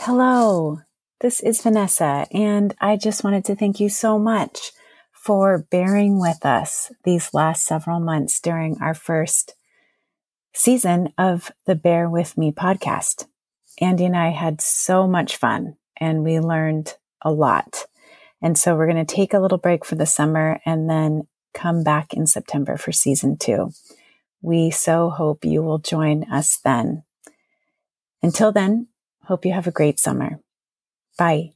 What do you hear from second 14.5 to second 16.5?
so much fun and we